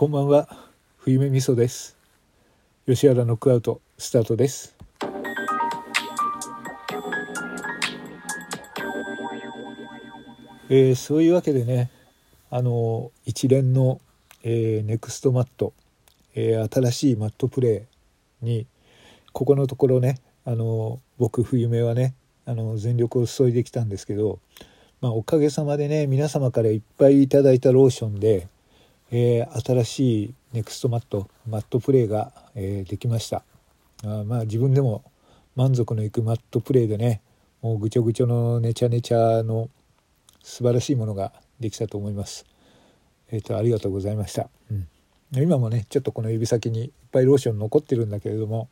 [0.00, 0.48] こんばんは。
[0.96, 1.94] 冬目みそです。
[2.86, 4.74] 吉原ノックアウトスタートです。
[10.70, 11.90] えー、そういうわけでね
[12.50, 14.00] あの一連の、
[14.42, 15.74] えー、ネクストマット、
[16.34, 17.86] えー、新しいマットプレ
[18.42, 18.66] イに
[19.34, 22.14] ここのところねあの僕冬目はね
[22.46, 24.38] あの全力を注いできたんですけど、
[25.02, 28.48] まあ、おかげさまでね皆様からいっぱいいただいたローションで、
[29.10, 33.42] えー、新しい NEXTMAT マットプレイが、えー、できました。
[34.04, 35.04] あまあ自分でも
[35.56, 37.20] 満足のいくマットプレイでね
[37.60, 39.68] もうぐちょぐちょのネチャネチャの
[40.42, 42.46] 素晴らしいものができたと思います。
[43.30, 44.88] えっ、ー、とありがとうございました、うん、
[45.32, 48.68] 今もねちょっとこの指先にいっぱいローション残ってるんだけれども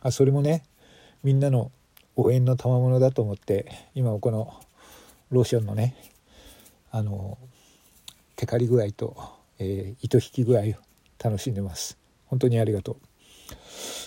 [0.00, 0.64] あそれもね
[1.22, 1.70] みんなの
[2.16, 4.54] 応援の賜物だと思って今この
[5.30, 5.94] ローションのね
[6.90, 7.38] あの
[8.36, 9.16] テカリ具合と、
[9.58, 10.64] えー、糸引き具合を
[11.22, 11.98] 楽しんでます。
[12.26, 12.96] 本当にありがとう。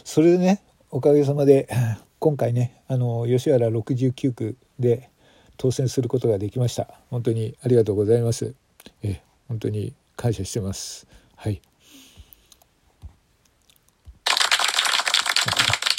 [0.04, 1.68] それでねおかげさまで
[2.20, 5.10] 今回ねあの吉原69区で
[5.58, 7.00] 当選することができました。
[7.10, 8.54] 本当にありがとうございます。
[9.04, 11.08] え本当に感謝してます。
[11.36, 11.62] はい。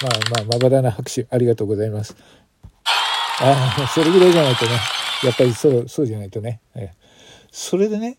[0.03, 2.17] まあまあ、まばらな拍手ありがとうございます。
[3.41, 4.73] ああ、それぐらいじゃないとね、
[5.25, 6.61] やっぱりそう、そうじゃないとね。
[6.75, 6.93] え
[7.51, 8.19] それでね、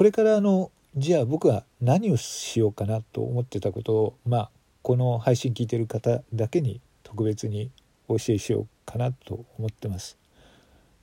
[0.00, 7.70] これからあの、じゃあ僕は何をしようかなと思ってたことを、まあ、この配信聞いてる方だけに特別に
[8.08, 10.16] お教えしようかなと思ってます。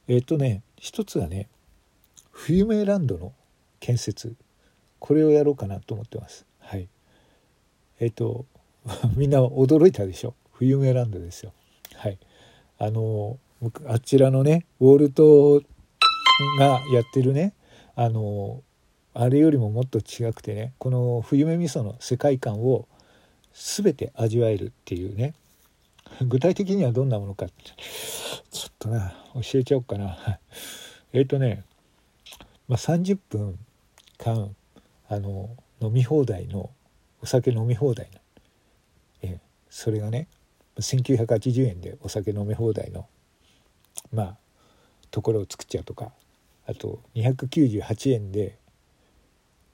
[0.08, 1.48] えっ、とね、一つはね、
[2.32, 3.34] 冬メランドの
[3.80, 4.34] 建設、
[4.98, 6.48] これをやろうかなと思ってます。
[6.58, 6.88] はい。
[8.00, 8.48] えっ、と、
[9.16, 10.34] みんな驚いたでしょ？
[10.54, 11.54] 冬メランドですよ
[11.98, 12.18] はい
[12.80, 13.38] あの
[13.86, 15.62] あちらのねウォルト
[16.58, 17.54] がやってるね
[17.96, 18.64] あの
[19.20, 22.88] あれよりももっと違くてねこの冬目味噌の世界観を
[23.54, 25.34] 全て味わえるっていうね。
[26.22, 30.40] 具体的にはどんなものかちょっとな教えちゃおうかな。
[31.12, 31.64] えっ、とね、
[32.68, 33.60] まあ、30分
[34.18, 34.56] 間
[35.10, 35.50] あの
[35.82, 36.70] 飲み放題の
[37.22, 38.20] お酒飲み放題の
[39.70, 40.28] それがね
[40.80, 43.08] 1980円でお酒飲み放題の
[44.14, 44.38] まあ
[45.12, 46.12] ところを作っちゃうとか
[46.68, 48.58] あと298円で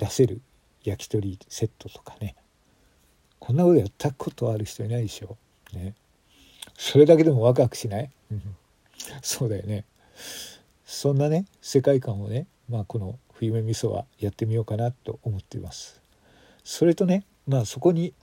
[0.03, 0.41] 出せる
[0.84, 2.36] 焼き鳥セットとかね
[3.40, 5.38] こんなことやったことある人いないでしょ。
[5.74, 5.96] ね、
[6.78, 8.09] それだけでもワクワクしない？
[9.22, 9.86] そうだよね。
[10.86, 16.02] そんなね世界観をね、まあ、この冬目味噌はやってみようかなと思っています。
[16.64, 18.14] それとねまあそこに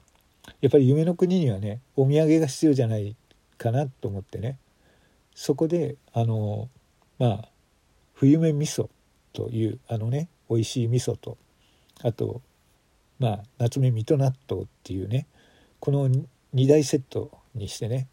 [0.61, 3.17] やっぱり夢の国にはねお土産が必要じゃない
[3.59, 4.59] かなと思ってね
[5.35, 6.69] そこであの
[7.19, 7.49] まあ
[8.15, 8.89] 冬目味噌
[9.33, 11.37] というあのね美味しい味噌と
[12.03, 12.41] あと
[13.19, 15.27] まあ夏目水戸納豆っていうね
[15.79, 18.09] この2大セットにしてね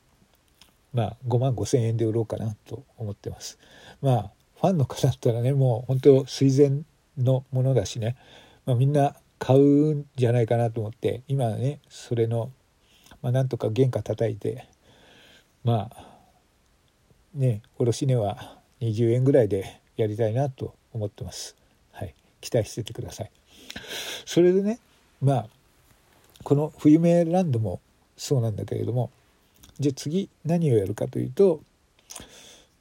[0.93, 3.57] まあ5万5千円で売ろうかなと思ってます
[4.01, 6.83] まあファンの方だったらねもう本当垂涎
[7.17, 8.15] のものだしね、
[8.65, 12.51] まあ、みんな買うんじゃないかなと思って今ねそれの、
[13.21, 14.67] まあ、なんとか原価叩いて
[15.63, 16.05] まあ
[17.35, 21.55] ね卸値は20円ぐらいでやりたいなと思ってます。
[21.91, 23.31] はい、期待しててください。
[24.25, 24.79] それでね
[25.21, 25.47] まあ
[26.43, 27.81] この冬目ランドも
[28.15, 29.11] そうなんだけれども
[29.79, 31.61] じゃあ次何をやるかというと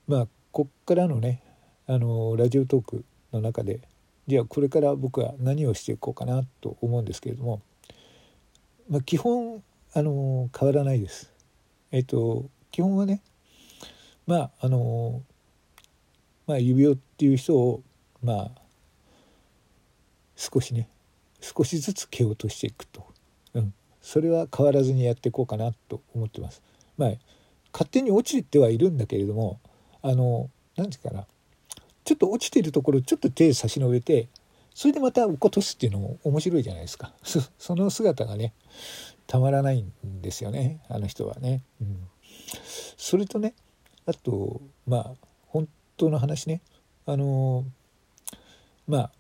[0.08, 1.42] まあこっからのね
[1.86, 3.80] あのラジオトークの中で
[4.26, 7.60] じゃあこれから僕は何をしていこうかなと思うんですけれども、
[8.90, 9.62] まあ、基本
[9.94, 11.30] あの変わらないです。
[11.92, 13.22] えっと基本はね
[14.26, 15.22] まああの
[16.46, 17.82] まあ指輪っていう人を
[18.22, 18.50] まあ
[20.36, 20.88] 少しね
[21.40, 23.06] 少しずつ蹴落としていくと、
[23.54, 26.62] うん、それは変わらずにやっていこうかなと思ってます。
[26.96, 27.10] まあ
[27.72, 29.60] 勝手に落ちてはいるんだけれども
[30.02, 31.26] あの何て言うかな。
[32.04, 34.28] ちょっと落ちてるところちょっと手差し伸べて
[34.74, 37.12] それでまた落っことすっていうのも面白いじゃないですか。
[37.58, 38.52] その姿がね
[39.26, 39.92] たまらないん
[40.22, 42.08] ですよねあの人はね、うん、
[42.96, 43.54] それとね
[44.06, 45.14] あとまあ
[45.48, 46.60] 本当の話ね。
[47.06, 47.64] あの
[48.86, 49.10] まあ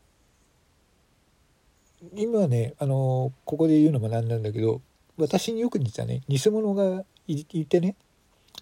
[2.14, 4.80] 今ねあのここで言うのもなんなんだけど
[5.16, 7.96] 私によく似たね偽物がいてね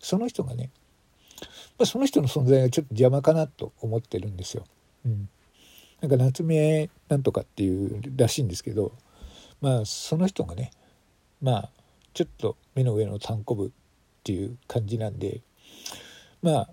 [0.01, 0.71] その人がね
[1.79, 4.65] まあ、その人の存在がちょっと邪魔かなと思ってるんですよ。
[5.05, 5.29] うん、
[6.01, 8.93] なんか夏目なんとかっていうらしいんですけど
[9.61, 10.71] まあその人がね
[11.43, 11.71] まあ
[12.15, 13.71] ちょっと目の上のたんこぶっ
[14.23, 15.43] ていう感じなんで
[16.43, 16.69] まあ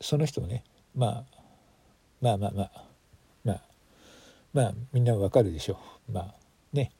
[0.00, 0.64] その人をね、
[0.96, 1.24] まあ、
[2.20, 2.87] まあまあまあ
[4.52, 5.78] まあみんなわかるでしょ
[6.08, 6.12] う。
[6.12, 6.34] まあ
[6.72, 6.92] ね。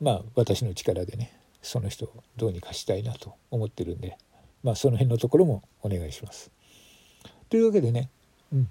[0.00, 1.32] まあ私の力でね
[1.62, 4.18] その人をどうにかしたいなと思ってるんで
[4.62, 6.50] まあその辺のところもお願いします。
[7.48, 8.08] というわけでね、
[8.52, 8.68] うん、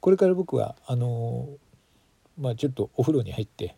[0.00, 1.48] これから僕はあの
[2.38, 3.76] まあちょっとお風呂に入って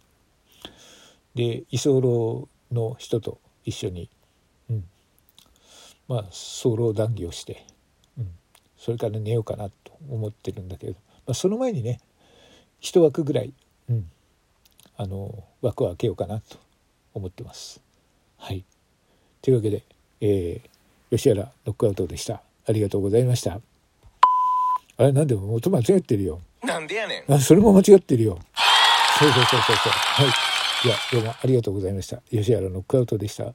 [1.34, 4.08] で居候の人と一緒に、
[4.70, 4.84] うん、
[6.08, 7.64] まあ候談義をして、
[8.18, 8.28] うん、
[8.76, 10.98] それから寝ようかなと思ってるんだけど、ま
[11.32, 12.00] あ、その前にね
[12.82, 13.54] 一枠ぐらい、
[13.88, 14.10] うん、
[14.96, 15.32] あの
[15.62, 16.58] 枠を開けようかなと
[17.14, 17.80] 思ってます。
[18.36, 18.64] はい、
[19.40, 19.82] というわけで、
[20.20, 22.42] えー、吉原ノックアウトでした。
[22.66, 23.60] ありがとうございました。
[24.98, 26.40] あれなんでも音間違ってるよ。
[26.62, 27.32] なんでやねん。
[27.32, 28.38] あそれも間違ってるよ。
[29.18, 29.92] そうそうそうそうそう。
[29.92, 30.26] はい。
[30.84, 32.20] いや、どうもありがとうございました。
[32.30, 33.52] 吉原ノックアウトでした。